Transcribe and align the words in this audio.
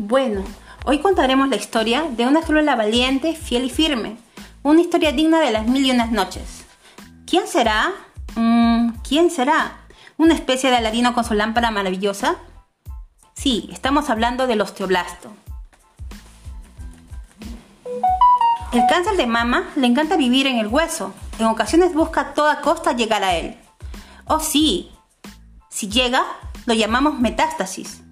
Bueno, 0.00 0.44
hoy 0.84 1.00
contaremos 1.00 1.48
la 1.48 1.56
historia 1.56 2.04
de 2.04 2.24
una 2.24 2.40
célula 2.40 2.76
valiente, 2.76 3.34
fiel 3.34 3.64
y 3.64 3.70
firme. 3.70 4.16
Una 4.62 4.80
historia 4.80 5.10
digna 5.10 5.40
de 5.40 5.50
las 5.50 5.66
mil 5.66 5.84
y 5.84 5.90
unas 5.90 6.12
noches. 6.12 6.64
¿Quién 7.26 7.48
será? 7.48 7.90
Mm, 8.36 8.90
¿Quién 9.06 9.28
será? 9.28 9.80
¿Una 10.16 10.34
especie 10.34 10.70
de 10.70 10.76
aladino 10.76 11.14
con 11.14 11.24
su 11.24 11.34
lámpara 11.34 11.72
maravillosa? 11.72 12.36
Sí, 13.34 13.68
estamos 13.72 14.08
hablando 14.08 14.46
del 14.46 14.60
osteoblasto. 14.60 15.32
El 18.72 18.86
cáncer 18.88 19.16
de 19.16 19.26
mama 19.26 19.64
le 19.74 19.88
encanta 19.88 20.16
vivir 20.16 20.46
en 20.46 20.58
el 20.58 20.68
hueso. 20.68 21.12
En 21.40 21.46
ocasiones 21.46 21.92
busca 21.92 22.20
a 22.20 22.34
toda 22.34 22.60
costa 22.60 22.92
llegar 22.92 23.24
a 23.24 23.34
él. 23.34 23.56
Oh 24.26 24.38
sí, 24.38 24.92
si 25.70 25.88
llega, 25.88 26.24
lo 26.66 26.74
llamamos 26.74 27.18
metástasis. 27.18 28.02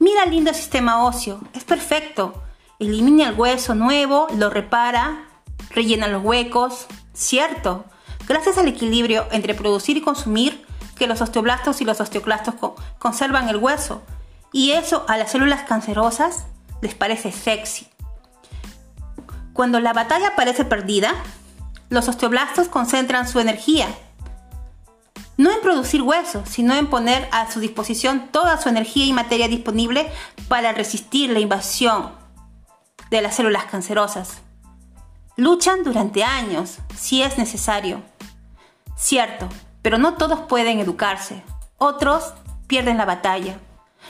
Mira 0.00 0.24
el 0.24 0.30
lindo 0.30 0.54
sistema 0.54 1.04
óseo, 1.04 1.42
es 1.52 1.62
perfecto. 1.64 2.42
Elimina 2.78 3.28
el 3.28 3.38
hueso 3.38 3.74
nuevo, 3.74 4.28
lo 4.34 4.48
repara, 4.48 5.26
rellena 5.68 6.08
los 6.08 6.24
huecos. 6.24 6.86
Cierto, 7.12 7.84
gracias 8.26 8.56
al 8.56 8.66
equilibrio 8.66 9.26
entre 9.30 9.54
producir 9.54 9.98
y 9.98 10.00
consumir, 10.00 10.64
que 10.96 11.06
los 11.06 11.20
osteoblastos 11.20 11.82
y 11.82 11.84
los 11.84 12.00
osteoclastos 12.00 12.54
conservan 12.98 13.50
el 13.50 13.58
hueso. 13.58 14.00
Y 14.54 14.70
eso 14.70 15.04
a 15.06 15.18
las 15.18 15.32
células 15.32 15.64
cancerosas 15.64 16.46
les 16.80 16.94
parece 16.94 17.30
sexy. 17.30 17.86
Cuando 19.52 19.80
la 19.80 19.92
batalla 19.92 20.34
parece 20.34 20.64
perdida, 20.64 21.12
los 21.90 22.08
osteoblastos 22.08 22.68
concentran 22.68 23.28
su 23.28 23.38
energía 23.38 23.88
no 25.40 25.50
en 25.50 25.62
producir 25.62 26.02
huesos, 26.02 26.46
sino 26.50 26.74
en 26.74 26.88
poner 26.88 27.26
a 27.32 27.50
su 27.50 27.60
disposición 27.60 28.28
toda 28.30 28.60
su 28.60 28.68
energía 28.68 29.06
y 29.06 29.14
materia 29.14 29.48
disponible 29.48 30.12
para 30.48 30.72
resistir 30.72 31.30
la 31.30 31.40
invasión 31.40 32.12
de 33.08 33.22
las 33.22 33.36
células 33.36 33.64
cancerosas. 33.64 34.42
Luchan 35.36 35.82
durante 35.82 36.24
años, 36.24 36.76
si 36.94 37.22
es 37.22 37.38
necesario. 37.38 38.02
Cierto, 38.98 39.48
pero 39.80 39.96
no 39.96 40.18
todos 40.18 40.40
pueden 40.40 40.78
educarse. 40.78 41.42
Otros 41.78 42.34
pierden 42.66 42.98
la 42.98 43.06
batalla 43.06 43.58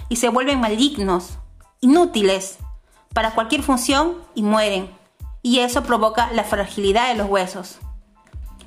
y 0.09 0.17
se 0.17 0.31
vuelven 0.31 0.59
malignos, 0.59 1.39
inútiles 1.81 2.59
para 3.15 3.37
cualquier 3.37 3.63
función 3.63 4.17
y 4.35 4.43
mueren. 4.43 4.91
Y 5.43 5.61
eso 5.61 5.85
provoca 5.85 6.33
la 6.33 6.43
fragilidad 6.43 7.07
de 7.07 7.15
los 7.15 7.29
huesos. 7.29 7.79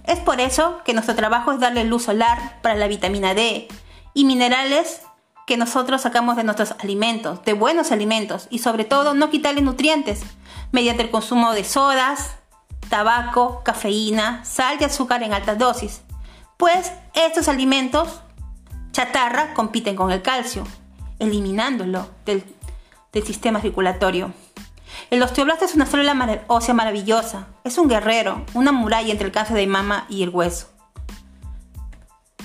Es 0.05 0.19
por 0.19 0.41
eso 0.41 0.81
que 0.83 0.93
nuestro 0.93 1.15
trabajo 1.15 1.51
es 1.51 1.59
darle 1.59 1.83
luz 1.85 2.03
solar 2.03 2.61
para 2.61 2.75
la 2.75 2.87
vitamina 2.87 3.33
D 3.33 3.67
y 4.13 4.25
minerales 4.25 5.01
que 5.45 5.57
nosotros 5.57 6.01
sacamos 6.01 6.35
de 6.35 6.43
nuestros 6.43 6.71
alimentos, 6.79 7.43
de 7.43 7.53
buenos 7.53 7.91
alimentos 7.91 8.47
y 8.49 8.59
sobre 8.59 8.85
todo 8.85 9.13
no 9.13 9.29
quitarle 9.29 9.61
nutrientes 9.61 10.21
mediante 10.71 11.03
el 11.03 11.11
consumo 11.11 11.53
de 11.53 11.63
sodas, 11.63 12.35
tabaco, 12.89 13.61
cafeína, 13.63 14.43
sal 14.45 14.77
y 14.79 14.83
azúcar 14.83 15.23
en 15.23 15.33
altas 15.33 15.57
dosis. 15.57 16.01
Pues 16.57 16.91
estos 17.13 17.47
alimentos 17.47 18.21
chatarra 18.91 19.53
compiten 19.53 19.95
con 19.95 20.11
el 20.11 20.21
calcio, 20.21 20.63
eliminándolo 21.19 22.07
del, 22.25 22.43
sistema 23.25 23.59
circulatorio. 23.61 24.31
El 25.13 25.21
osteoblasto 25.21 25.65
es 25.65 25.75
una 25.75 25.85
célula 25.85 26.41
ósea 26.47 26.73
maravillosa. 26.73 27.45
Es 27.63 27.77
un 27.77 27.87
guerrero, 27.87 28.43
una 28.55 28.71
muralla 28.71 29.11
entre 29.11 29.27
el 29.27 29.31
cáncer 29.31 29.57
de 29.57 29.67
mama 29.67 30.07
y 30.09 30.23
el 30.23 30.31
hueso. 30.31 30.69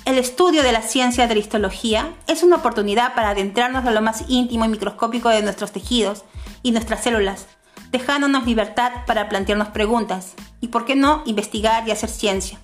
El 0.04 0.18
estudio 0.18 0.62
de 0.62 0.72
la 0.72 0.82
ciencia 0.82 1.26
de 1.26 1.34
la 1.34 1.40
histología 1.40 2.12
es 2.26 2.42
una 2.42 2.56
oportunidad 2.56 3.14
para 3.14 3.30
adentrarnos 3.30 3.86
a 3.86 3.90
lo 3.90 4.02
más 4.02 4.26
íntimo 4.28 4.66
y 4.66 4.68
microscópico 4.68 5.30
de 5.30 5.40
nuestros 5.40 5.72
tejidos 5.72 6.24
y 6.62 6.72
nuestras 6.72 7.02
células, 7.02 7.46
dejándonos 7.90 8.44
libertad 8.44 8.92
para 9.06 9.30
plantearnos 9.30 9.68
preguntas 9.68 10.34
y, 10.60 10.68
por 10.68 10.84
qué 10.84 10.94
no, 10.94 11.22
investigar 11.24 11.88
y 11.88 11.92
hacer 11.92 12.10
ciencia. 12.10 12.58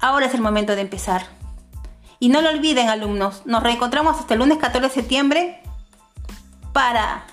Ahora 0.00 0.26
es 0.26 0.34
el 0.34 0.40
momento 0.40 0.74
de 0.74 0.80
empezar. 0.80 1.24
Y 2.18 2.30
no 2.30 2.40
lo 2.42 2.50
olviden, 2.50 2.88
alumnos, 2.88 3.42
nos 3.44 3.62
reencontramos 3.62 4.18
hasta 4.18 4.34
el 4.34 4.40
lunes 4.40 4.58
14 4.58 4.88
de 4.88 4.92
septiembre 4.92 5.62
para 6.72 7.26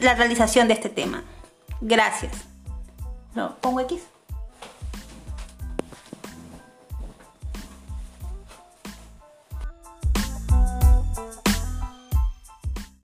la 0.00 0.14
realización 0.14 0.68
de 0.68 0.74
este 0.74 0.88
tema. 0.88 1.24
Gracias. 1.80 2.32
No, 3.34 3.56
pongo 3.60 3.80
X. 3.80 4.02